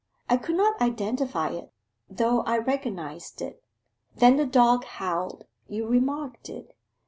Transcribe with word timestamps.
I 0.27 0.35
could 0.37 0.55
not 0.55 0.81
identify 0.81 1.49
it 1.49 1.71
though 2.09 2.39
I 2.41 2.57
recognized 2.57 3.39
it. 3.39 3.63
Then 4.15 4.37
the 4.37 4.47
dog 4.47 4.83
howled: 4.85 5.45
you 5.67 5.85
remarked 5.85 6.49
it. 6.49 6.75